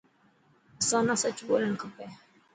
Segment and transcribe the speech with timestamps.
[0.79, 2.05] اسان نا سچ ٻولڻ کپي.